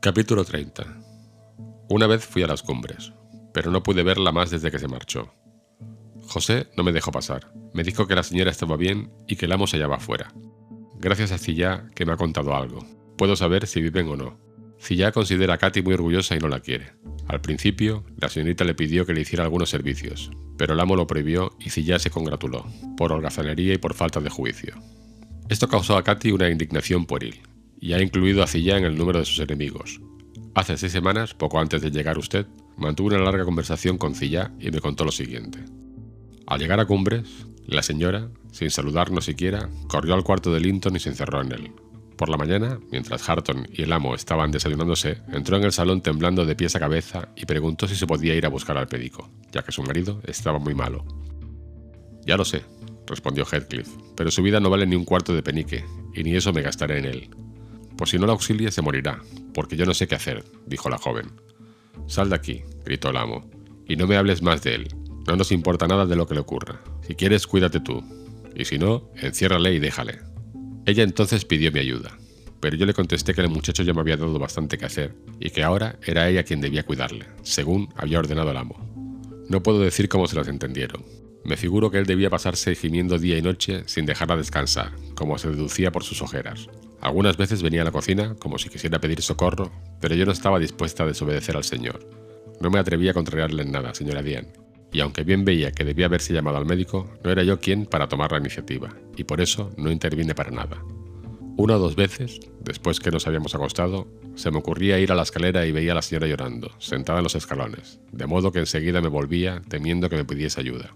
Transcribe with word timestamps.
Capítulo 0.00 0.44
30 0.44 0.84
Una 1.88 2.06
vez 2.06 2.24
fui 2.24 2.44
a 2.44 2.46
las 2.46 2.62
cumbres, 2.62 3.12
pero 3.52 3.72
no 3.72 3.82
pude 3.82 4.04
verla 4.04 4.30
más 4.30 4.48
desde 4.48 4.70
que 4.70 4.78
se 4.78 4.86
marchó. 4.86 5.34
José 6.28 6.68
no 6.76 6.84
me 6.84 6.92
dejó 6.92 7.10
pasar. 7.10 7.52
Me 7.74 7.82
dijo 7.82 8.06
que 8.06 8.14
la 8.14 8.22
señora 8.22 8.52
estaba 8.52 8.76
bien 8.76 9.10
y 9.26 9.34
que 9.34 9.46
el 9.46 9.52
amo 9.52 9.66
se 9.66 9.76
hallaba 9.76 9.96
afuera. 9.96 10.32
Gracias 11.00 11.32
a 11.32 11.38
Cilla 11.38 11.86
que 11.96 12.06
me 12.06 12.12
ha 12.12 12.16
contado 12.16 12.54
algo. 12.54 12.86
Puedo 13.16 13.34
saber 13.34 13.66
si 13.66 13.82
viven 13.82 14.06
o 14.06 14.14
no. 14.14 14.38
Cilla 14.78 15.10
considera 15.10 15.54
a 15.54 15.58
Katy 15.58 15.82
muy 15.82 15.94
orgullosa 15.94 16.36
y 16.36 16.38
no 16.38 16.46
la 16.46 16.60
quiere. 16.60 16.92
Al 17.26 17.40
principio, 17.40 18.04
la 18.18 18.28
señorita 18.28 18.62
le 18.62 18.76
pidió 18.76 19.04
que 19.04 19.14
le 19.14 19.22
hiciera 19.22 19.42
algunos 19.42 19.68
servicios, 19.68 20.30
pero 20.56 20.74
el 20.74 20.80
amo 20.80 20.94
lo 20.94 21.08
prohibió 21.08 21.56
y 21.58 21.70
Cilla 21.70 21.98
se 21.98 22.10
congratuló, 22.10 22.64
por 22.96 23.10
holgazanería 23.10 23.74
y 23.74 23.78
por 23.78 23.94
falta 23.94 24.20
de 24.20 24.30
juicio. 24.30 24.76
Esto 25.48 25.66
causó 25.66 25.96
a 25.96 26.04
Katy 26.04 26.30
una 26.30 26.48
indignación 26.48 27.04
pueril, 27.04 27.40
y 27.80 27.92
ha 27.92 28.02
incluido 28.02 28.42
a 28.42 28.46
Cilla 28.46 28.76
en 28.76 28.84
el 28.84 28.96
número 28.96 29.18
de 29.18 29.24
sus 29.24 29.38
enemigos. 29.40 30.00
Hace 30.54 30.76
seis 30.76 30.92
semanas, 30.92 31.34
poco 31.34 31.60
antes 31.60 31.82
de 31.82 31.90
llegar 31.90 32.18
usted, 32.18 32.46
mantuvo 32.76 33.08
una 33.08 33.18
larga 33.18 33.44
conversación 33.44 33.98
con 33.98 34.14
Cilla 34.14 34.52
y 34.58 34.70
me 34.70 34.80
contó 34.80 35.04
lo 35.04 35.12
siguiente. 35.12 35.60
Al 36.46 36.58
llegar 36.58 36.80
a 36.80 36.86
Cumbres, 36.86 37.46
la 37.66 37.82
señora, 37.82 38.30
sin 38.50 38.70
saludarnos 38.70 39.26
siquiera, 39.26 39.68
corrió 39.88 40.14
al 40.14 40.24
cuarto 40.24 40.52
de 40.52 40.60
Linton 40.60 40.96
y 40.96 41.00
se 41.00 41.10
encerró 41.10 41.42
en 41.42 41.52
él. 41.52 41.72
Por 42.16 42.30
la 42.30 42.36
mañana, 42.36 42.80
mientras 42.90 43.28
Harton 43.28 43.68
y 43.72 43.82
el 43.82 43.92
amo 43.92 44.14
estaban 44.14 44.50
desayunándose, 44.50 45.18
entró 45.32 45.56
en 45.56 45.64
el 45.64 45.72
salón 45.72 46.00
temblando 46.00 46.44
de 46.44 46.56
pies 46.56 46.74
a 46.74 46.80
cabeza 46.80 47.28
y 47.36 47.46
preguntó 47.46 47.86
si 47.86 47.94
se 47.94 48.08
podía 48.08 48.34
ir 48.34 48.44
a 48.44 48.48
buscar 48.48 48.76
al 48.76 48.88
médico, 48.90 49.30
ya 49.52 49.62
que 49.62 49.70
su 49.70 49.84
marido 49.84 50.20
estaba 50.26 50.58
muy 50.58 50.74
malo. 50.74 51.04
Ya 52.26 52.36
lo 52.36 52.44
sé, 52.44 52.64
respondió 53.06 53.44
Heathcliff, 53.44 53.88
pero 54.16 54.32
su 54.32 54.42
vida 54.42 54.58
no 54.58 54.70
vale 54.70 54.86
ni 54.86 54.96
un 54.96 55.04
cuarto 55.04 55.32
de 55.32 55.42
penique, 55.42 55.84
y 56.12 56.24
ni 56.24 56.34
eso 56.34 56.52
me 56.52 56.62
gastaré 56.62 56.98
en 56.98 57.04
él. 57.04 57.30
Por 57.98 58.08
si 58.08 58.16
no 58.16 58.26
la 58.26 58.32
auxilie 58.32 58.70
se 58.70 58.80
morirá, 58.80 59.20
porque 59.52 59.76
yo 59.76 59.84
no 59.84 59.92
sé 59.92 60.06
qué 60.06 60.14
hacer, 60.14 60.44
dijo 60.66 60.88
la 60.88 60.98
joven. 60.98 61.32
Sal 62.06 62.30
de 62.30 62.36
aquí, 62.36 62.62
gritó 62.84 63.10
el 63.10 63.16
amo, 63.16 63.50
y 63.88 63.96
no 63.96 64.06
me 64.06 64.16
hables 64.16 64.40
más 64.40 64.62
de 64.62 64.76
él. 64.76 64.88
No 65.26 65.34
nos 65.34 65.50
importa 65.50 65.88
nada 65.88 66.06
de 66.06 66.14
lo 66.14 66.26
que 66.26 66.34
le 66.34 66.40
ocurra. 66.40 66.80
Si 67.06 67.16
quieres, 67.16 67.48
cuídate 67.48 67.80
tú. 67.80 68.04
Y 68.54 68.64
si 68.66 68.78
no, 68.78 69.10
enciérrale 69.16 69.74
y 69.74 69.80
déjale. 69.80 70.20
Ella 70.86 71.02
entonces 71.02 71.44
pidió 71.44 71.72
mi 71.72 71.80
ayuda, 71.80 72.16
pero 72.60 72.76
yo 72.76 72.86
le 72.86 72.94
contesté 72.94 73.34
que 73.34 73.40
el 73.40 73.50
muchacho 73.50 73.82
ya 73.82 73.92
me 73.92 74.00
había 74.00 74.16
dado 74.16 74.38
bastante 74.38 74.78
que 74.78 74.86
hacer 74.86 75.16
y 75.40 75.50
que 75.50 75.64
ahora 75.64 75.98
era 76.06 76.28
ella 76.28 76.44
quien 76.44 76.60
debía 76.60 76.86
cuidarle, 76.86 77.26
según 77.42 77.88
había 77.96 78.20
ordenado 78.20 78.52
el 78.52 78.56
amo. 78.56 78.76
No 79.48 79.60
puedo 79.62 79.80
decir 79.80 80.08
cómo 80.08 80.28
se 80.28 80.36
las 80.36 80.46
entendieron. 80.46 81.04
Me 81.44 81.56
figuro 81.56 81.90
que 81.90 81.98
él 81.98 82.06
debía 82.06 82.30
pasarse 82.30 82.74
gimiendo 82.74 83.18
día 83.18 83.38
y 83.38 83.42
noche 83.42 83.82
sin 83.86 84.06
dejarla 84.06 84.36
descansar, 84.36 84.92
como 85.14 85.38
se 85.38 85.50
deducía 85.50 85.92
por 85.92 86.04
sus 86.04 86.22
ojeras. 86.22 86.68
Algunas 87.00 87.36
veces 87.36 87.62
venía 87.62 87.82
a 87.82 87.84
la 87.84 87.92
cocina 87.92 88.34
como 88.38 88.58
si 88.58 88.68
quisiera 88.68 89.00
pedir 89.00 89.22
socorro, 89.22 89.70
pero 90.00 90.14
yo 90.14 90.26
no 90.26 90.32
estaba 90.32 90.58
dispuesta 90.58 91.04
a 91.04 91.06
desobedecer 91.06 91.56
al 91.56 91.64
señor. 91.64 92.00
No 92.60 92.70
me 92.70 92.78
atrevía 92.78 93.12
a 93.12 93.14
contrariarle 93.14 93.62
en 93.62 93.70
nada, 93.70 93.94
señora 93.94 94.22
Diane, 94.22 94.48
y 94.92 95.00
aunque 95.00 95.22
bien 95.22 95.44
veía 95.44 95.70
que 95.70 95.84
debía 95.84 96.06
haberse 96.06 96.34
llamado 96.34 96.56
al 96.56 96.66
médico, 96.66 97.08
no 97.22 97.30
era 97.30 97.44
yo 97.44 97.60
quien 97.60 97.86
para 97.86 98.08
tomar 98.08 98.32
la 98.32 98.38
iniciativa, 98.38 98.88
y 99.16 99.24
por 99.24 99.40
eso 99.40 99.70
no 99.76 99.92
intervine 99.92 100.34
para 100.34 100.50
nada. 100.50 100.82
Una 101.56 101.76
o 101.76 101.78
dos 101.78 101.96
veces, 101.96 102.40
después 102.60 103.00
que 103.00 103.10
nos 103.10 103.26
habíamos 103.26 103.54
acostado, 103.54 104.06
se 104.34 104.50
me 104.50 104.58
ocurría 104.58 104.98
ir 105.00 105.10
a 105.10 105.14
la 105.14 105.22
escalera 105.22 105.66
y 105.66 105.72
veía 105.72 105.92
a 105.92 105.96
la 105.96 106.02
señora 106.02 106.28
llorando, 106.28 106.70
sentada 106.78 107.18
en 107.18 107.24
los 107.24 107.34
escalones, 107.34 108.00
de 108.12 108.26
modo 108.26 108.52
que 108.52 108.60
enseguida 108.60 109.00
me 109.00 109.08
volvía 109.08 109.62
temiendo 109.68 110.08
que 110.08 110.16
me 110.16 110.24
pidiese 110.24 110.60
ayuda. 110.60 110.94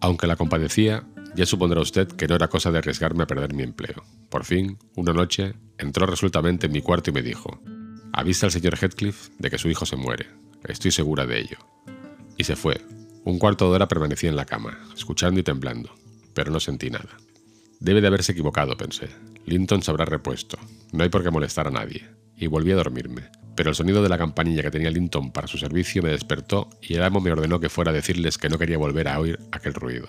Aunque 0.00 0.26
la 0.26 0.36
compadecía, 0.36 1.04
ya 1.34 1.46
supondrá 1.46 1.80
usted 1.80 2.08
que 2.08 2.28
no 2.28 2.34
era 2.34 2.48
cosa 2.48 2.70
de 2.70 2.78
arriesgarme 2.78 3.24
a 3.24 3.26
perder 3.26 3.54
mi 3.54 3.62
empleo. 3.62 4.04
Por 4.30 4.44
fin, 4.44 4.78
una 4.96 5.12
noche, 5.12 5.54
entró 5.76 6.06
resueltamente 6.06 6.66
en 6.66 6.72
mi 6.72 6.82
cuarto 6.82 7.10
y 7.10 7.12
me 7.12 7.22
dijo, 7.22 7.60
avisa 8.12 8.46
al 8.46 8.52
señor 8.52 8.76
Heathcliff 8.76 9.28
de 9.38 9.50
que 9.50 9.58
su 9.58 9.68
hijo 9.68 9.86
se 9.86 9.96
muere. 9.96 10.26
Estoy 10.64 10.90
segura 10.90 11.26
de 11.26 11.40
ello. 11.40 11.58
Y 12.36 12.44
se 12.44 12.56
fue. 12.56 12.80
Un 13.24 13.38
cuarto 13.38 13.68
de 13.68 13.76
hora 13.76 13.88
permanecí 13.88 14.26
en 14.26 14.36
la 14.36 14.46
cama, 14.46 14.78
escuchando 14.96 15.40
y 15.40 15.42
temblando, 15.42 15.94
pero 16.34 16.50
no 16.50 16.60
sentí 16.60 16.90
nada. 16.90 17.16
Debe 17.80 18.00
de 18.00 18.06
haberse 18.08 18.32
equivocado, 18.32 18.76
pensé. 18.76 19.08
Linton 19.46 19.82
se 19.82 19.90
habrá 19.90 20.04
repuesto. 20.04 20.58
No 20.92 21.04
hay 21.04 21.10
por 21.10 21.22
qué 21.22 21.30
molestar 21.30 21.68
a 21.68 21.70
nadie. 21.70 22.08
Y 22.36 22.46
volví 22.46 22.72
a 22.72 22.76
dormirme. 22.76 23.30
Pero 23.58 23.70
el 23.70 23.74
sonido 23.74 24.04
de 24.04 24.08
la 24.08 24.18
campanilla 24.18 24.62
que 24.62 24.70
tenía 24.70 24.88
Linton 24.88 25.32
para 25.32 25.48
su 25.48 25.58
servicio 25.58 26.00
me 26.00 26.10
despertó 26.10 26.68
y 26.80 26.94
el 26.94 27.02
amo 27.02 27.20
me 27.20 27.32
ordenó 27.32 27.58
que 27.58 27.68
fuera 27.68 27.90
a 27.90 27.92
decirles 27.92 28.38
que 28.38 28.48
no 28.48 28.56
quería 28.56 28.78
volver 28.78 29.08
a 29.08 29.18
oír 29.18 29.36
aquel 29.50 29.74
ruido. 29.74 30.06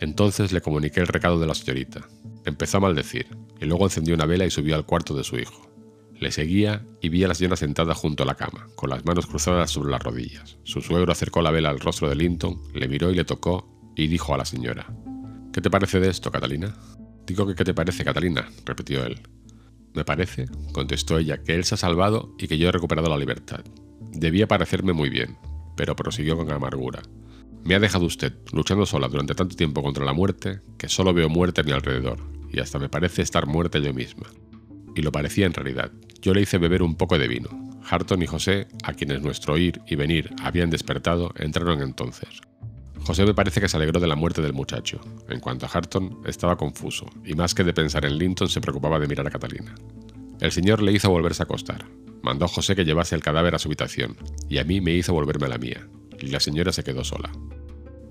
Entonces 0.00 0.50
le 0.50 0.60
comuniqué 0.60 0.98
el 0.98 1.06
recado 1.06 1.38
de 1.38 1.46
la 1.46 1.54
señorita. 1.54 2.08
Empezó 2.44 2.78
a 2.78 2.80
maldecir, 2.80 3.28
y 3.60 3.64
luego 3.64 3.84
encendió 3.84 4.12
una 4.12 4.26
vela 4.26 4.44
y 4.44 4.50
subió 4.50 4.74
al 4.74 4.86
cuarto 4.86 5.14
de 5.14 5.22
su 5.22 5.38
hijo. 5.38 5.70
Le 6.18 6.32
seguía 6.32 6.84
y 7.00 7.10
vi 7.10 7.22
a 7.22 7.28
la 7.28 7.36
señora 7.36 7.54
sentada 7.54 7.94
junto 7.94 8.24
a 8.24 8.26
la 8.26 8.34
cama, 8.34 8.66
con 8.74 8.90
las 8.90 9.04
manos 9.04 9.28
cruzadas 9.28 9.70
sobre 9.70 9.92
las 9.92 10.02
rodillas. 10.02 10.58
Su 10.64 10.80
suegro 10.80 11.12
acercó 11.12 11.42
la 11.42 11.52
vela 11.52 11.70
al 11.70 11.78
rostro 11.78 12.08
de 12.08 12.16
Linton, 12.16 12.60
le 12.74 12.88
miró 12.88 13.12
y 13.12 13.14
le 13.14 13.24
tocó, 13.24 13.92
y 13.94 14.08
dijo 14.08 14.34
a 14.34 14.36
la 14.36 14.44
señora, 14.44 14.92
¿Qué 15.52 15.60
te 15.60 15.70
parece 15.70 16.00
de 16.00 16.10
esto, 16.10 16.32
Catalina? 16.32 16.74
Digo 17.24 17.46
que 17.46 17.54
qué 17.54 17.64
te 17.64 17.72
parece, 17.72 18.04
Catalina, 18.04 18.48
repitió 18.64 19.04
él. 19.06 19.20
Me 19.94 20.04
parece, 20.04 20.46
contestó 20.72 21.18
ella, 21.18 21.42
que 21.42 21.54
él 21.54 21.64
se 21.64 21.74
ha 21.74 21.78
salvado 21.78 22.34
y 22.38 22.48
que 22.48 22.58
yo 22.58 22.68
he 22.68 22.72
recuperado 22.72 23.08
la 23.08 23.16
libertad. 23.16 23.64
Debía 24.12 24.46
parecerme 24.46 24.92
muy 24.92 25.08
bien, 25.08 25.36
pero 25.76 25.96
prosiguió 25.96 26.36
con 26.36 26.50
amargura. 26.50 27.02
Me 27.64 27.74
ha 27.74 27.80
dejado 27.80 28.06
usted, 28.06 28.34
luchando 28.52 28.86
sola 28.86 29.08
durante 29.08 29.34
tanto 29.34 29.56
tiempo 29.56 29.82
contra 29.82 30.04
la 30.04 30.12
muerte, 30.12 30.60
que 30.78 30.88
solo 30.88 31.12
veo 31.12 31.28
muerte 31.28 31.60
a 31.60 31.64
mi 31.64 31.72
alrededor, 31.72 32.18
y 32.50 32.60
hasta 32.60 32.78
me 32.78 32.88
parece 32.88 33.22
estar 33.22 33.46
muerta 33.46 33.78
yo 33.78 33.92
misma. 33.92 34.26
Y 34.94 35.02
lo 35.02 35.12
parecía 35.12 35.46
en 35.46 35.54
realidad. 35.54 35.92
Yo 36.22 36.34
le 36.34 36.42
hice 36.42 36.58
beber 36.58 36.82
un 36.82 36.96
poco 36.96 37.18
de 37.18 37.28
vino. 37.28 37.48
Harton 37.88 38.22
y 38.22 38.26
José, 38.26 38.68
a 38.82 38.92
quienes 38.92 39.22
nuestro 39.22 39.56
ir 39.56 39.80
y 39.86 39.96
venir 39.96 40.30
habían 40.42 40.70
despertado, 40.70 41.32
entraron 41.36 41.80
entonces. 41.82 42.28
José 43.04 43.24
me 43.24 43.34
parece 43.34 43.60
que 43.60 43.68
se 43.68 43.76
alegró 43.76 44.00
de 44.00 44.06
la 44.06 44.16
muerte 44.16 44.42
del 44.42 44.52
muchacho. 44.52 45.00
En 45.28 45.40
cuanto 45.40 45.66
a 45.66 45.68
Harton, 45.68 46.20
estaba 46.26 46.56
confuso, 46.56 47.06
y 47.24 47.34
más 47.34 47.54
que 47.54 47.64
de 47.64 47.72
pensar 47.72 48.04
en 48.04 48.18
Linton 48.18 48.48
se 48.48 48.60
preocupaba 48.60 48.98
de 48.98 49.06
mirar 49.06 49.26
a 49.26 49.30
Catalina. 49.30 49.74
El 50.40 50.52
señor 50.52 50.82
le 50.82 50.92
hizo 50.92 51.10
volverse 51.10 51.42
a 51.42 51.44
acostar. 51.44 51.86
Mandó 52.22 52.44
a 52.44 52.48
José 52.48 52.76
que 52.76 52.84
llevase 52.84 53.14
el 53.14 53.22
cadáver 53.22 53.54
a 53.54 53.58
su 53.58 53.68
habitación, 53.68 54.16
y 54.48 54.58
a 54.58 54.64
mí 54.64 54.80
me 54.80 54.92
hizo 54.92 55.12
volverme 55.12 55.46
a 55.46 55.50
la 55.50 55.58
mía, 55.58 55.88
y 56.20 56.26
la 56.28 56.40
señora 56.40 56.72
se 56.72 56.84
quedó 56.84 57.04
sola. 57.04 57.30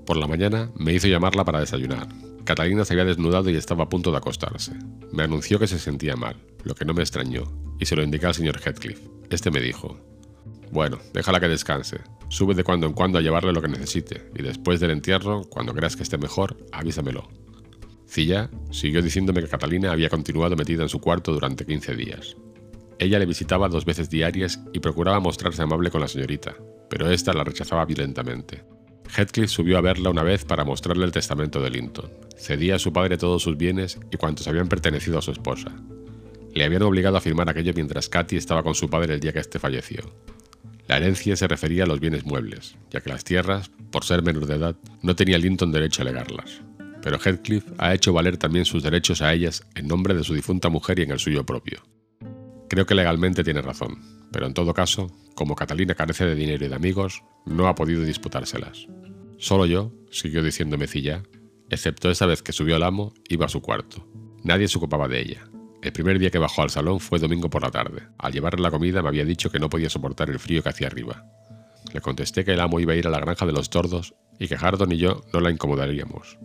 Por 0.05 0.17
la 0.17 0.27
mañana 0.27 0.71
me 0.75 0.93
hizo 0.93 1.07
llamarla 1.07 1.45
para 1.45 1.59
desayunar. 1.59 2.07
Catalina 2.43 2.85
se 2.85 2.93
había 2.93 3.05
desnudado 3.05 3.49
y 3.49 3.55
estaba 3.55 3.83
a 3.83 3.89
punto 3.89 4.11
de 4.11 4.17
acostarse. 4.17 4.71
Me 5.11 5.23
anunció 5.23 5.59
que 5.59 5.67
se 5.67 5.79
sentía 5.79 6.15
mal, 6.15 6.37
lo 6.63 6.75
que 6.75 6.85
no 6.85 6.93
me 6.93 7.01
extrañó, 7.01 7.43
y 7.79 7.85
se 7.85 7.95
lo 7.95 8.03
indiqué 8.03 8.25
al 8.25 8.33
señor 8.33 8.59
Heathcliff. 8.59 9.01
Este 9.29 9.51
me 9.51 9.59
dijo, 9.59 9.99
bueno, 10.71 10.97
déjala 11.13 11.39
que 11.39 11.49
descanse. 11.49 11.99
Sube 12.29 12.53
de 12.55 12.63
cuando 12.63 12.87
en 12.87 12.93
cuando 12.93 13.17
a 13.17 13.21
llevarle 13.21 13.53
lo 13.53 13.61
que 13.61 13.69
necesite, 13.69 14.29
y 14.35 14.43
después 14.43 14.79
del 14.79 14.91
entierro, 14.91 15.43
cuando 15.43 15.73
creas 15.73 15.95
que 15.95 16.03
esté 16.03 16.17
mejor, 16.17 16.57
avísamelo. 16.71 17.29
Cilla 18.07 18.49
siguió 18.71 19.01
diciéndome 19.01 19.41
que 19.41 19.49
Catalina 19.49 19.91
había 19.91 20.09
continuado 20.09 20.55
metida 20.55 20.83
en 20.83 20.89
su 20.89 20.99
cuarto 20.99 21.33
durante 21.33 21.65
15 21.65 21.95
días. 21.95 22.35
Ella 22.99 23.19
le 23.19 23.25
visitaba 23.25 23.69
dos 23.69 23.85
veces 23.85 24.09
diarias 24.09 24.59
y 24.73 24.79
procuraba 24.79 25.19
mostrarse 25.19 25.61
amable 25.61 25.91
con 25.91 26.01
la 26.01 26.07
señorita, 26.07 26.55
pero 26.89 27.09
ésta 27.09 27.33
la 27.33 27.43
rechazaba 27.43 27.85
violentamente. 27.85 28.63
Heathcliff 29.15 29.49
subió 29.49 29.77
a 29.77 29.81
verla 29.81 30.09
una 30.09 30.23
vez 30.23 30.45
para 30.45 30.65
mostrarle 30.65 31.05
el 31.05 31.11
testamento 31.11 31.61
de 31.61 31.69
Linton. 31.69 32.11
Cedía 32.37 32.75
a 32.75 32.79
su 32.79 32.91
padre 32.91 33.17
todos 33.17 33.43
sus 33.43 33.57
bienes 33.57 33.99
y 34.11 34.17
cuantos 34.17 34.47
habían 34.47 34.67
pertenecido 34.67 35.19
a 35.19 35.21
su 35.21 35.31
esposa. 35.31 35.71
Le 36.53 36.65
habían 36.65 36.83
obligado 36.83 37.17
a 37.17 37.21
firmar 37.21 37.49
aquello 37.49 37.71
mientras 37.75 38.09
Katy 38.09 38.35
estaba 38.35 38.63
con 38.63 38.75
su 38.75 38.89
padre 38.89 39.13
el 39.13 39.19
día 39.19 39.31
que 39.31 39.39
éste 39.39 39.59
falleció. 39.59 40.01
La 40.87 40.97
herencia 40.97 41.35
se 41.35 41.47
refería 41.47 41.83
a 41.83 41.87
los 41.87 41.99
bienes 41.99 42.25
muebles, 42.25 42.77
ya 42.91 43.01
que 43.01 43.09
las 43.09 43.25
tierras, 43.25 43.69
por 43.91 44.05
ser 44.05 44.23
menor 44.23 44.45
de 44.45 44.55
edad, 44.55 44.75
no 45.01 45.15
tenía 45.15 45.37
Linton 45.37 45.71
derecho 45.71 46.01
a 46.01 46.05
legarlas. 46.05 46.61
Pero 47.01 47.19
Heathcliff 47.19 47.65
ha 47.77 47.93
hecho 47.93 48.13
valer 48.13 48.37
también 48.37 48.65
sus 48.65 48.83
derechos 48.83 49.21
a 49.21 49.33
ellas 49.33 49.63
en 49.75 49.87
nombre 49.87 50.13
de 50.13 50.23
su 50.23 50.33
difunta 50.33 50.69
mujer 50.69 50.99
y 50.99 51.03
en 51.03 51.11
el 51.11 51.19
suyo 51.19 51.45
propio. 51.45 51.83
Creo 52.69 52.85
que 52.85 52.95
legalmente 52.95 53.43
tiene 53.43 53.61
razón, 53.61 53.99
pero 54.31 54.45
en 54.45 54.53
todo 54.53 54.73
caso, 54.73 55.11
como 55.35 55.55
Catalina 55.55 55.95
carece 55.95 56.25
de 56.25 56.35
dinero 56.35 56.65
y 56.65 56.69
de 56.69 56.75
amigos, 56.75 57.21
no 57.45 57.67
ha 57.67 57.75
podido 57.75 58.03
disputárselas. 58.03 58.87
Solo 59.37 59.65
yo, 59.65 59.93
siguió 60.09 60.41
diciendo 60.41 60.77
Mecilla, 60.77 61.23
excepto 61.69 62.09
esa 62.09 62.25
vez 62.25 62.41
que 62.41 62.53
subió 62.53 62.75
al 62.77 62.83
amo, 62.83 63.13
iba 63.27 63.45
a 63.45 63.49
su 63.49 63.61
cuarto. 63.61 64.07
Nadie 64.43 64.67
se 64.67 64.77
ocupaba 64.77 65.07
de 65.07 65.21
ella. 65.21 65.49
El 65.81 65.91
primer 65.91 66.17
día 66.17 66.31
que 66.31 66.39
bajó 66.39 66.63
al 66.63 66.69
salón 66.69 66.99
fue 66.99 67.19
domingo 67.19 67.49
por 67.49 67.61
la 67.61 67.71
tarde. 67.71 68.03
Al 68.17 68.33
llevarle 68.33 68.61
la 68.61 68.71
comida 68.71 69.01
me 69.01 69.09
había 69.09 69.25
dicho 69.25 69.49
que 69.49 69.59
no 69.59 69.69
podía 69.69 69.89
soportar 69.89 70.29
el 70.29 70.39
frío 70.39 70.63
que 70.63 70.69
hacía 70.69 70.87
arriba. 70.87 71.25
Le 71.93 72.01
contesté 72.01 72.43
que 72.43 72.53
el 72.53 72.59
amo 72.59 72.79
iba 72.79 72.93
a 72.93 72.95
ir 72.95 73.07
a 73.07 73.11
la 73.11 73.19
granja 73.19 73.45
de 73.45 73.51
los 73.53 73.69
tordos 73.69 74.15
y 74.39 74.47
que 74.47 74.55
Hardon 74.55 74.91
y 74.91 74.97
yo 74.97 75.23
no 75.33 75.39
la 75.39 75.51
incomodaríamos. 75.51 76.37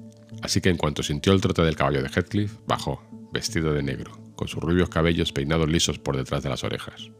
Así 0.43 0.61
que 0.61 0.69
en 0.69 0.77
cuanto 0.77 1.03
sintió 1.03 1.33
el 1.33 1.41
trote 1.41 1.63
del 1.63 1.77
caballo 1.77 2.03
de 2.03 2.09
Heathcliff, 2.09 2.59
bajó, 2.67 3.03
vestido 3.33 3.73
de 3.73 3.83
negro, 3.83 4.13
con 4.37 4.49
sus 4.49 4.63
rubios 4.63 4.89
cabellos 4.89 5.33
peinados 5.33 5.69
lisos 5.69 5.99
por 5.99 6.17
detrás 6.17 6.43
de 6.43 6.49
las 6.49 6.65
orejas. 6.65 7.11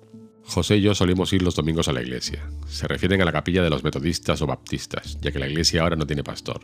José 0.45 0.77
y 0.77 0.83
yo 0.83 0.95
solimos 0.95 1.33
ir 1.33 1.43
los 1.43 1.55
domingos 1.55 1.89
a 1.89 1.93
la 1.93 2.03
iglesia. 2.03 2.49
Se 2.67 2.89
refieren 2.89 3.23
a 3.23 3.25
la 3.25 3.33
capilla 3.33 3.63
de 3.63 3.71
los 3.71 3.85
metodistas 3.85 4.43
o 4.43 4.47
baptistas, 4.47 5.19
ya 5.21 5.31
que 5.31 5.39
la 5.39 5.49
iglesia 5.49 5.83
ahora 5.83 5.97
no 5.97 6.07
tiene 6.07 6.25
pastor. 6.25 6.61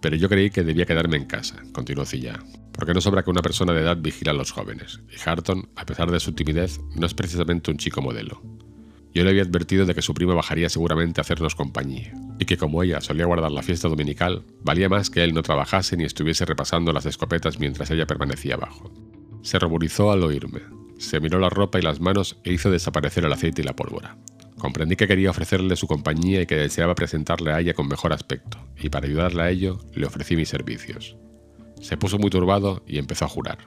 Pero 0.00 0.16
yo 0.16 0.28
creí 0.28 0.50
que 0.50 0.62
debía 0.62 0.86
quedarme 0.86 1.16
en 1.16 1.24
casa, 1.24 1.62
continuó 1.72 2.04
Cilla, 2.04 2.38
porque 2.72 2.94
no 2.94 3.00
sobra 3.00 3.22
que 3.24 3.30
una 3.30 3.42
persona 3.42 3.72
de 3.72 3.80
edad 3.80 3.96
vigila 3.96 4.30
a 4.30 4.34
los 4.34 4.52
jóvenes, 4.52 5.00
y 5.10 5.28
Harton, 5.28 5.68
a 5.74 5.84
pesar 5.84 6.10
de 6.10 6.20
su 6.20 6.32
timidez, 6.32 6.80
no 6.94 7.06
es 7.06 7.14
precisamente 7.14 7.70
un 7.70 7.78
chico 7.78 8.00
modelo. 8.00 8.40
Yo 9.12 9.24
le 9.24 9.30
había 9.30 9.42
advertido 9.42 9.86
de 9.86 9.94
que 9.94 10.02
su 10.02 10.14
prima 10.14 10.34
bajaría 10.34 10.68
seguramente 10.68 11.20
a 11.20 11.22
hacernos 11.22 11.56
compañía, 11.56 12.12
y 12.38 12.44
que 12.44 12.56
como 12.56 12.82
ella 12.82 13.00
solía 13.00 13.26
guardar 13.26 13.50
la 13.50 13.62
fiesta 13.62 13.88
dominical, 13.88 14.44
valía 14.62 14.88
más 14.88 15.10
que 15.10 15.24
él 15.24 15.34
no 15.34 15.42
trabajase 15.42 15.96
ni 15.96 16.04
estuviese 16.04 16.44
repasando 16.44 16.92
las 16.92 17.06
escopetas 17.06 17.58
mientras 17.58 17.90
ella 17.90 18.06
permanecía 18.06 18.54
abajo. 18.54 18.92
Se 19.42 19.58
ruborizó 19.58 20.12
al 20.12 20.22
oírme, 20.22 20.60
se 20.98 21.20
miró 21.20 21.38
la 21.38 21.48
ropa 21.48 21.78
y 21.78 21.82
las 21.82 22.00
manos 22.00 22.38
e 22.44 22.52
hizo 22.52 22.70
desaparecer 22.70 23.24
el 23.24 23.32
aceite 23.32 23.62
y 23.62 23.64
la 23.64 23.74
pólvora. 23.74 24.16
Comprendí 24.58 24.96
que 24.96 25.06
quería 25.06 25.30
ofrecerle 25.30 25.76
su 25.76 25.86
compañía 25.86 26.42
y 26.42 26.46
que 26.46 26.56
deseaba 26.56 26.94
presentarle 26.94 27.52
a 27.52 27.60
ella 27.60 27.74
con 27.74 27.88
mejor 27.88 28.12
aspecto, 28.12 28.58
y 28.76 28.88
para 28.88 29.06
ayudarle 29.06 29.42
a 29.42 29.50
ello 29.50 29.78
le 29.94 30.06
ofrecí 30.06 30.36
mis 30.36 30.48
servicios. 30.48 31.16
Se 31.80 31.96
puso 31.96 32.18
muy 32.18 32.30
turbado 32.30 32.82
y 32.86 32.98
empezó 32.98 33.24
a 33.24 33.28
jurar. 33.28 33.58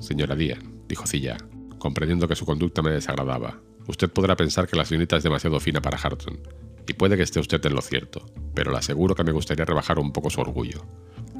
Señora 0.00 0.36
Díaz, 0.36 0.58
dijo 0.86 1.06
Cilla, 1.06 1.38
comprendiendo 1.78 2.28
que 2.28 2.36
su 2.36 2.44
conducta 2.44 2.82
me 2.82 2.90
desagradaba, 2.90 3.60
usted 3.86 4.10
podrá 4.10 4.36
pensar 4.36 4.66
que 4.66 4.76
la 4.76 4.84
señorita 4.84 5.16
es 5.16 5.22
demasiado 5.22 5.58
fina 5.60 5.80
para 5.80 5.98
Harton, 5.98 6.40
y 6.86 6.92
puede 6.92 7.16
que 7.16 7.22
esté 7.22 7.40
usted 7.40 7.64
en 7.64 7.74
lo 7.74 7.80
cierto, 7.80 8.26
pero 8.54 8.70
le 8.70 8.78
aseguro 8.78 9.14
que 9.14 9.24
me 9.24 9.32
gustaría 9.32 9.64
rebajar 9.64 9.98
un 9.98 10.12
poco 10.12 10.28
su 10.28 10.40
orgullo. 10.40 10.84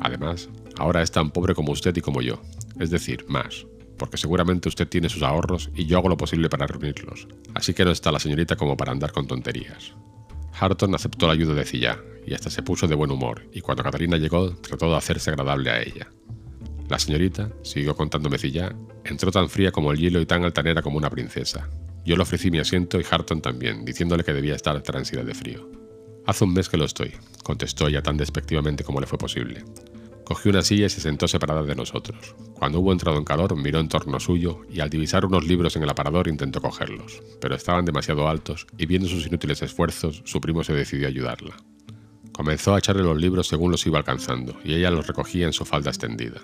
Además, 0.00 0.48
ahora 0.78 1.02
es 1.02 1.12
tan 1.12 1.30
pobre 1.30 1.54
como 1.54 1.72
usted 1.72 1.94
y 1.96 2.00
como 2.00 2.22
yo, 2.22 2.40
es 2.80 2.90
decir, 2.90 3.24
más, 3.28 3.66
porque 4.02 4.16
seguramente 4.16 4.68
usted 4.68 4.88
tiene 4.88 5.08
sus 5.08 5.22
ahorros 5.22 5.70
y 5.76 5.86
yo 5.86 5.96
hago 5.96 6.08
lo 6.08 6.16
posible 6.16 6.48
para 6.48 6.66
reunirlos, 6.66 7.28
así 7.54 7.72
que 7.72 7.84
no 7.84 7.92
está 7.92 8.10
la 8.10 8.18
señorita 8.18 8.56
como 8.56 8.76
para 8.76 8.90
andar 8.90 9.12
con 9.12 9.28
tonterías. 9.28 9.92
Harton 10.58 10.92
aceptó 10.96 11.28
la 11.28 11.34
ayuda 11.34 11.54
de 11.54 11.64
Cilla 11.64 12.00
y 12.26 12.34
hasta 12.34 12.50
se 12.50 12.64
puso 12.64 12.88
de 12.88 12.96
buen 12.96 13.12
humor, 13.12 13.46
y 13.52 13.60
cuando 13.60 13.84
Catalina 13.84 14.16
llegó 14.16 14.56
trató 14.56 14.90
de 14.90 14.96
hacerse 14.96 15.30
agradable 15.30 15.70
a 15.70 15.80
ella. 15.80 16.08
La 16.88 16.98
señorita, 16.98 17.52
siguió 17.62 17.94
contándome 17.94 18.38
Cilla, 18.38 18.74
entró 19.04 19.30
tan 19.30 19.48
fría 19.48 19.70
como 19.70 19.92
el 19.92 20.00
hielo 20.00 20.20
y 20.20 20.26
tan 20.26 20.42
altanera 20.42 20.82
como 20.82 20.96
una 20.96 21.08
princesa. 21.08 21.70
Yo 22.04 22.16
le 22.16 22.22
ofrecí 22.22 22.50
mi 22.50 22.58
asiento 22.58 22.98
y 22.98 23.04
Harton 23.08 23.40
también, 23.40 23.84
diciéndole 23.84 24.24
que 24.24 24.32
debía 24.32 24.56
estar 24.56 24.82
transida 24.82 25.22
de 25.22 25.32
frío. 25.32 25.70
Hace 26.26 26.42
un 26.42 26.54
mes 26.54 26.68
que 26.68 26.76
lo 26.76 26.86
estoy, 26.86 27.12
contestó 27.44 27.86
ella 27.86 28.02
tan 28.02 28.16
despectivamente 28.16 28.82
como 28.82 29.00
le 29.00 29.06
fue 29.06 29.16
posible. 29.16 29.62
Cogió 30.32 30.50
una 30.50 30.62
silla 30.62 30.86
y 30.86 30.88
se 30.88 31.02
sentó 31.02 31.28
separada 31.28 31.62
de 31.62 31.74
nosotros. 31.74 32.34
Cuando 32.54 32.80
hubo 32.80 32.90
entrado 32.90 33.18
en 33.18 33.24
calor, 33.24 33.54
miró 33.54 33.80
en 33.80 33.90
torno 33.90 34.18
suyo 34.18 34.62
y 34.70 34.80
al 34.80 34.88
divisar 34.88 35.26
unos 35.26 35.46
libros 35.46 35.76
en 35.76 35.82
el 35.82 35.90
aparador 35.90 36.26
intentó 36.26 36.62
cogerlos, 36.62 37.22
pero 37.38 37.54
estaban 37.54 37.84
demasiado 37.84 38.26
altos 38.26 38.66
y 38.78 38.86
viendo 38.86 39.08
sus 39.08 39.26
inútiles 39.26 39.60
esfuerzos, 39.60 40.22
su 40.24 40.40
primo 40.40 40.64
se 40.64 40.72
decidió 40.72 41.06
a 41.06 41.10
ayudarla. 41.10 41.54
Comenzó 42.32 42.74
a 42.74 42.78
echarle 42.78 43.02
los 43.02 43.20
libros 43.20 43.46
según 43.46 43.72
los 43.72 43.86
iba 43.86 43.98
alcanzando 43.98 44.58
y 44.64 44.72
ella 44.72 44.90
los 44.90 45.06
recogía 45.06 45.44
en 45.44 45.52
su 45.52 45.66
falda 45.66 45.90
extendida. 45.90 46.40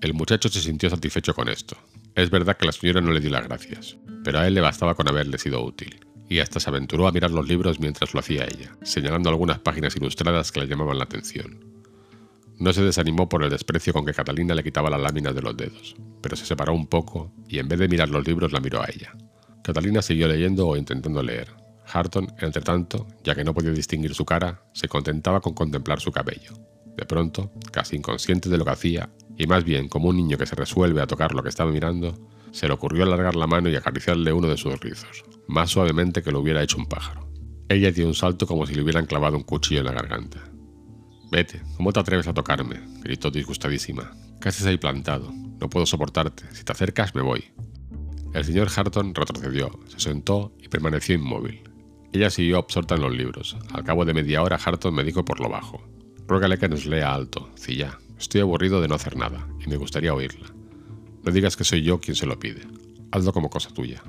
El 0.00 0.14
muchacho 0.14 0.48
se 0.48 0.60
sintió 0.60 0.88
satisfecho 0.88 1.34
con 1.34 1.48
esto. 1.48 1.76
Es 2.14 2.30
verdad 2.30 2.56
que 2.56 2.66
la 2.66 2.72
señora 2.72 3.00
no 3.00 3.10
le 3.10 3.18
dio 3.18 3.30
las 3.30 3.48
gracias, 3.48 3.96
pero 4.22 4.38
a 4.38 4.46
él 4.46 4.54
le 4.54 4.60
bastaba 4.60 4.94
con 4.94 5.08
haberle 5.08 5.38
sido 5.38 5.60
útil, 5.64 6.06
y 6.28 6.38
hasta 6.38 6.60
se 6.60 6.70
aventuró 6.70 7.08
a 7.08 7.12
mirar 7.12 7.32
los 7.32 7.48
libros 7.48 7.80
mientras 7.80 8.14
lo 8.14 8.20
hacía 8.20 8.44
ella, 8.44 8.76
señalando 8.82 9.28
algunas 9.28 9.58
páginas 9.58 9.96
ilustradas 9.96 10.52
que 10.52 10.60
le 10.60 10.68
llamaban 10.68 10.98
la 10.98 11.04
atención. 11.04 11.71
No 12.62 12.72
se 12.72 12.84
desanimó 12.84 13.28
por 13.28 13.42
el 13.42 13.50
desprecio 13.50 13.92
con 13.92 14.06
que 14.06 14.14
Catalina 14.14 14.54
le 14.54 14.62
quitaba 14.62 14.88
las 14.88 15.00
láminas 15.00 15.34
de 15.34 15.42
los 15.42 15.56
dedos, 15.56 15.96
pero 16.22 16.36
se 16.36 16.46
separó 16.46 16.72
un 16.72 16.86
poco 16.86 17.32
y 17.48 17.58
en 17.58 17.66
vez 17.66 17.80
de 17.80 17.88
mirar 17.88 18.08
los 18.08 18.24
libros 18.24 18.52
la 18.52 18.60
miró 18.60 18.80
a 18.80 18.86
ella. 18.86 19.16
Catalina 19.64 20.00
siguió 20.00 20.28
leyendo 20.28 20.68
o 20.68 20.76
intentando 20.76 21.24
leer. 21.24 21.48
Harton, 21.92 22.32
entre 22.38 22.62
tanto, 22.62 23.08
ya 23.24 23.34
que 23.34 23.42
no 23.42 23.52
podía 23.52 23.72
distinguir 23.72 24.14
su 24.14 24.24
cara, 24.24 24.62
se 24.74 24.86
contentaba 24.86 25.40
con 25.40 25.54
contemplar 25.54 25.98
su 25.98 26.12
cabello. 26.12 26.52
De 26.96 27.04
pronto, 27.04 27.50
casi 27.72 27.96
inconsciente 27.96 28.48
de 28.48 28.58
lo 28.58 28.64
que 28.64 28.70
hacía, 28.70 29.10
y 29.36 29.48
más 29.48 29.64
bien 29.64 29.88
como 29.88 30.10
un 30.10 30.16
niño 30.16 30.38
que 30.38 30.46
se 30.46 30.54
resuelve 30.54 31.02
a 31.02 31.08
tocar 31.08 31.34
lo 31.34 31.42
que 31.42 31.48
estaba 31.48 31.72
mirando, 31.72 32.14
se 32.52 32.68
le 32.68 32.74
ocurrió 32.74 33.02
alargar 33.02 33.34
la 33.34 33.48
mano 33.48 33.70
y 33.70 33.74
acariciarle 33.74 34.32
uno 34.32 34.46
de 34.46 34.56
sus 34.56 34.78
rizos, 34.78 35.24
más 35.48 35.70
suavemente 35.70 36.22
que 36.22 36.30
lo 36.30 36.38
hubiera 36.38 36.62
hecho 36.62 36.76
un 36.76 36.86
pájaro. 36.86 37.28
Ella 37.68 37.90
dio 37.90 38.06
un 38.06 38.14
salto 38.14 38.46
como 38.46 38.66
si 38.66 38.76
le 38.76 38.82
hubieran 38.82 39.06
clavado 39.06 39.36
un 39.36 39.42
cuchillo 39.42 39.80
en 39.80 39.86
la 39.86 39.92
garganta. 39.94 40.52
Vete, 41.32 41.62
¿cómo 41.78 41.94
te 41.94 41.98
atreves 41.98 42.28
a 42.28 42.34
tocarme? 42.34 42.78
gritó 43.00 43.30
disgustadísima. 43.30 44.14
¿Qué 44.38 44.50
haces 44.50 44.66
ahí 44.66 44.76
plantado? 44.76 45.32
No 45.32 45.70
puedo 45.70 45.86
soportarte. 45.86 46.44
Si 46.52 46.62
te 46.62 46.72
acercas, 46.72 47.14
me 47.14 47.22
voy. 47.22 47.42
El 48.34 48.44
señor 48.44 48.68
Harton 48.76 49.14
retrocedió, 49.14 49.80
se 49.88 49.98
sentó 49.98 50.52
y 50.60 50.68
permaneció 50.68 51.14
inmóvil. 51.14 51.62
Ella 52.12 52.28
siguió 52.28 52.58
absorta 52.58 52.96
en 52.96 53.00
los 53.00 53.12
libros. 53.14 53.56
Al 53.72 53.82
cabo 53.82 54.04
de 54.04 54.12
media 54.12 54.42
hora, 54.42 54.60
Harton 54.62 54.94
me 54.94 55.04
dijo 55.04 55.24
por 55.24 55.40
lo 55.40 55.48
bajo: 55.48 55.82
Ruégale 56.28 56.58
que 56.58 56.68
nos 56.68 56.84
lea 56.84 57.14
alto, 57.14 57.48
Cilla. 57.56 57.98
Estoy 58.18 58.42
aburrido 58.42 58.82
de 58.82 58.88
no 58.88 58.96
hacer 58.96 59.16
nada 59.16 59.48
y 59.64 59.70
me 59.70 59.76
gustaría 59.76 60.12
oírla. 60.12 60.48
No 61.24 61.32
digas 61.32 61.56
que 61.56 61.64
soy 61.64 61.82
yo 61.82 61.98
quien 61.98 62.14
se 62.14 62.26
lo 62.26 62.38
pide. 62.38 62.66
Hazlo 63.10 63.32
como 63.32 63.48
cosa 63.48 63.70
tuya. 63.70 64.02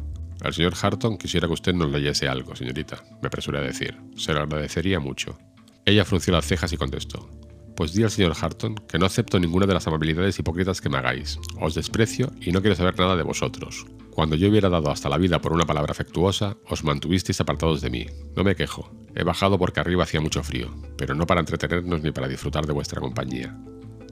El 0.43 0.53
señor 0.53 0.73
Harton 0.81 1.17
quisiera 1.17 1.47
que 1.47 1.53
usted 1.53 1.73
nos 1.73 1.89
leyese 1.89 2.27
algo, 2.27 2.53
señorita, 2.53 3.01
me 3.21 3.27
apresuré 3.27 3.59
a 3.59 3.61
decir. 3.61 3.95
Se 4.17 4.33
lo 4.33 4.41
agradecería 4.41 4.99
mucho. 4.99 5.37
Ella 5.85 6.05
frunció 6.05 6.33
las 6.33 6.45
cejas 6.45 6.71
y 6.71 6.77
contestó. 6.77 7.29
Pues 7.75 7.93
di 7.93 8.03
al 8.03 8.11
señor 8.11 8.33
Harton 8.39 8.75
que 8.87 8.99
no 8.99 9.05
acepto 9.05 9.39
ninguna 9.39 9.65
de 9.65 9.73
las 9.73 9.87
amabilidades 9.87 10.37
hipócritas 10.37 10.79
que 10.79 10.89
me 10.89 10.97
hagáis. 10.97 11.39
Os 11.59 11.73
desprecio 11.73 12.31
y 12.39 12.51
no 12.51 12.61
quiero 12.61 12.75
saber 12.75 12.97
nada 12.97 13.15
de 13.15 13.23
vosotros. 13.23 13.85
Cuando 14.11 14.35
yo 14.35 14.49
hubiera 14.49 14.69
dado 14.69 14.91
hasta 14.91 15.09
la 15.09 15.17
vida 15.17 15.41
por 15.41 15.53
una 15.53 15.65
palabra 15.65 15.91
afectuosa, 15.91 16.55
os 16.69 16.83
mantuvisteis 16.83 17.41
apartados 17.41 17.81
de 17.81 17.89
mí. 17.89 18.05
No 18.35 18.43
me 18.43 18.55
quejo. 18.55 18.91
He 19.15 19.23
bajado 19.23 19.57
porque 19.57 19.79
arriba 19.79 20.03
hacía 20.03 20.21
mucho 20.21 20.43
frío, 20.43 20.73
pero 20.97 21.15
no 21.15 21.25
para 21.25 21.39
entretenernos 21.39 22.01
ni 22.01 22.11
para 22.11 22.27
disfrutar 22.27 22.65
de 22.67 22.73
vuestra 22.73 23.01
compañía. 23.01 23.57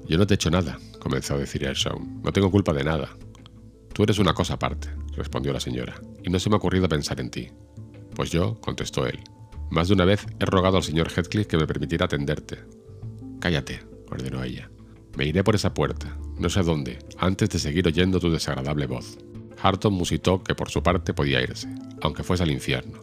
Yo 0.07 0.18
no 0.18 0.25
te 0.25 0.33
he 0.33 0.35
hecho 0.35 0.50
nada, 0.50 0.79
comenzó 1.00 1.35
a 1.35 1.38
decir 1.38 1.63
Earnshaw. 1.63 2.00
No 2.23 2.33
tengo 2.33 2.50
culpa 2.50 2.73
de 2.73 2.83
nada. 2.83 3.15
Tú 3.94 4.03
eres 4.03 4.18
una 4.19 4.33
cosa 4.33 4.56
aparte, 4.56 4.89
respondió 5.15 5.53
la 5.53 5.59
señora, 5.59 6.01
y 6.23 6.29
no 6.29 6.39
se 6.39 6.50
me 6.50 6.56
ha 6.56 6.57
ocurrido 6.57 6.89
pensar 6.89 7.19
en 7.19 7.29
ti. 7.29 7.50
Pues 8.15 8.31
yo, 8.31 8.59
contestó 8.59 9.06
él, 9.06 9.19
más 9.71 9.88
de 9.88 9.94
una 9.94 10.06
vez 10.06 10.25
he 10.39 10.45
rogado 10.45 10.77
al 10.77 10.83
señor 10.83 11.09
Heathcliff 11.09 11.47
que 11.47 11.57
me 11.57 11.65
permitiera 11.65 12.06
atenderte. 12.06 12.59
Cállate, 13.39 13.79
ordenó 14.09 14.44
ella. 14.44 14.69
Me 15.15 15.25
iré 15.25 15.44
por 15.44 15.56
esa 15.56 15.73
puerta, 15.73 16.18
no 16.38 16.50
sé 16.50 16.62
dónde, 16.62 17.00
antes 17.18 17.50
de 17.50 17.59
seguir 17.59 17.88
oyendo 17.88 18.19
tu 18.19 18.29
desagradable 18.29 18.85
voz. 18.85 19.18
Harton 19.62 19.94
musitó 19.94 20.44
que 20.44 20.56
por 20.56 20.69
su 20.69 20.83
parte 20.83 21.13
podía 21.13 21.41
irse, 21.41 21.68
aunque 22.01 22.23
fuese 22.23 22.44
al 22.44 22.51
infierno. 22.51 23.00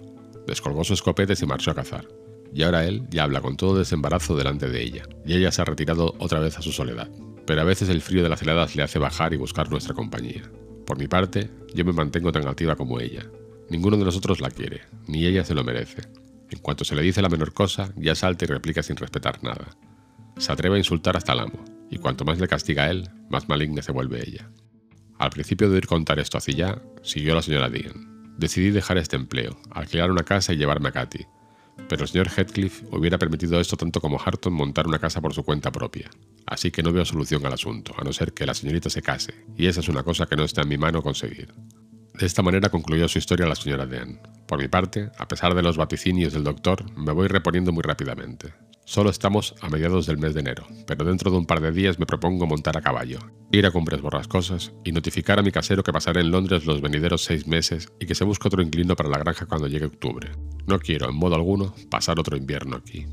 Descolgó 0.46 0.84
su 0.84 0.94
escopeta 0.94 1.32
y 1.32 1.36
se 1.36 1.46
marchó 1.46 1.70
a 1.70 1.74
cazar. 1.74 2.06
Y 2.52 2.62
ahora 2.62 2.86
él 2.86 3.06
ya 3.10 3.24
habla 3.24 3.40
con 3.40 3.56
todo 3.56 3.78
desembarazo 3.78 4.36
delante 4.36 4.68
de 4.68 4.82
ella, 4.82 5.04
y 5.24 5.34
ella 5.34 5.52
se 5.52 5.62
ha 5.62 5.66
retirado 5.66 6.14
otra 6.18 6.40
vez 6.40 6.58
a 6.58 6.62
su 6.62 6.72
soledad. 6.72 7.08
Pero 7.46 7.60
a 7.60 7.64
veces 7.64 7.88
el 7.88 8.02
frío 8.02 8.22
de 8.22 8.28
las 8.28 8.42
heladas 8.42 8.76
le 8.76 8.82
hace 8.82 8.98
bajar 8.98 9.32
y 9.32 9.36
buscar 9.36 9.70
nuestra 9.70 9.94
compañía. 9.94 10.50
Por 10.86 10.98
mi 10.98 11.08
parte, 11.08 11.50
yo 11.74 11.84
me 11.84 11.92
mantengo 11.92 12.32
tan 12.32 12.46
altiva 12.46 12.76
como 12.76 13.00
ella. 13.00 13.26
Ninguno 13.70 13.96
de 13.96 14.04
nosotros 14.04 14.40
la 14.40 14.50
quiere, 14.50 14.82
ni 15.06 15.26
ella 15.26 15.44
se 15.44 15.54
lo 15.54 15.64
merece. 15.64 16.02
En 16.50 16.58
cuanto 16.60 16.84
se 16.84 16.94
le 16.94 17.02
dice 17.02 17.22
la 17.22 17.28
menor 17.28 17.52
cosa, 17.52 17.92
ya 17.96 18.14
salta 18.14 18.44
y 18.44 18.48
replica 18.48 18.82
sin 18.82 18.96
respetar 18.96 19.42
nada. 19.42 19.76
Se 20.38 20.52
atreve 20.52 20.76
a 20.76 20.78
insultar 20.78 21.16
hasta 21.16 21.32
el 21.32 21.40
amo, 21.40 21.64
y 21.90 21.98
cuanto 21.98 22.24
más 22.24 22.38
le 22.38 22.48
castiga 22.48 22.84
a 22.84 22.90
él, 22.90 23.08
más 23.28 23.48
maligna 23.48 23.82
se 23.82 23.92
vuelve 23.92 24.22
ella. 24.26 24.50
Al 25.18 25.30
principio 25.30 25.68
de 25.68 25.74
oír 25.74 25.86
contar 25.86 26.18
esto 26.20 26.38
hacia 26.38 26.54
ya, 26.54 26.82
siguió 27.02 27.34
la 27.34 27.42
señora 27.42 27.68
Dean. 27.68 28.36
Decidí 28.38 28.70
dejar 28.70 28.98
este 28.98 29.16
empleo, 29.16 29.58
alquilar 29.70 30.10
una 30.10 30.22
casa 30.22 30.52
y 30.52 30.56
llevarme 30.56 30.90
a 30.90 30.92
Katy. 30.92 31.26
Pero 31.88 32.02
el 32.02 32.08
señor 32.08 32.28
Heathcliff 32.28 32.82
hubiera 32.92 33.18
permitido 33.18 33.60
esto 33.60 33.76
tanto 33.76 34.00
como 34.00 34.20
Harton 34.20 34.52
montar 34.52 34.86
una 34.86 34.98
casa 34.98 35.20
por 35.20 35.34
su 35.34 35.42
cuenta 35.42 35.72
propia. 35.72 36.08
Así 36.46 36.70
que 36.70 36.82
no 36.82 36.92
veo 36.92 37.04
solución 37.04 37.44
al 37.46 37.52
asunto, 37.52 37.94
a 37.98 38.04
no 38.04 38.12
ser 38.12 38.32
que 38.32 38.46
la 38.46 38.54
señorita 38.54 38.90
se 38.90 39.02
case, 39.02 39.44
y 39.56 39.66
esa 39.66 39.80
es 39.80 39.88
una 39.88 40.02
cosa 40.02 40.26
que 40.26 40.36
no 40.36 40.44
está 40.44 40.62
en 40.62 40.68
mi 40.68 40.78
mano 40.78 41.02
conseguir. 41.02 41.52
De 42.18 42.26
esta 42.26 42.42
manera 42.42 42.68
concluyó 42.68 43.06
su 43.06 43.18
historia 43.18 43.46
la 43.46 43.54
señora 43.54 43.86
Dean. 43.86 44.20
Por 44.48 44.58
mi 44.58 44.66
parte, 44.66 45.10
a 45.18 45.28
pesar 45.28 45.54
de 45.54 45.62
los 45.62 45.76
vaticinios 45.76 46.32
del 46.32 46.42
doctor, 46.42 46.84
me 46.98 47.12
voy 47.12 47.28
reponiendo 47.28 47.70
muy 47.70 47.82
rápidamente. 47.82 48.54
Solo 48.84 49.10
estamos 49.10 49.54
a 49.60 49.68
mediados 49.68 50.06
del 50.06 50.18
mes 50.18 50.34
de 50.34 50.40
enero, 50.40 50.66
pero 50.84 51.04
dentro 51.04 51.30
de 51.30 51.36
un 51.36 51.46
par 51.46 51.60
de 51.60 51.70
días 51.70 52.00
me 52.00 52.06
propongo 52.06 52.48
montar 52.48 52.76
a 52.76 52.80
caballo, 52.80 53.20
ir 53.52 53.66
a 53.66 53.70
cumbres 53.70 54.00
borrascosas 54.00 54.72
y 54.82 54.90
notificar 54.90 55.38
a 55.38 55.42
mi 55.42 55.52
casero 55.52 55.84
que 55.84 55.92
pasaré 55.92 56.22
en 56.22 56.32
Londres 56.32 56.66
los 56.66 56.80
venideros 56.80 57.22
seis 57.22 57.46
meses 57.46 57.92
y 58.00 58.06
que 58.06 58.16
se 58.16 58.24
busque 58.24 58.48
otro 58.48 58.62
inquilino 58.62 58.96
para 58.96 59.10
la 59.10 59.18
granja 59.18 59.46
cuando 59.46 59.68
llegue 59.68 59.86
octubre. 59.86 60.32
No 60.66 60.80
quiero, 60.80 61.08
en 61.08 61.14
modo 61.14 61.36
alguno, 61.36 61.72
pasar 61.88 62.18
otro 62.18 62.36
invierno 62.36 62.78
aquí. 62.78 63.06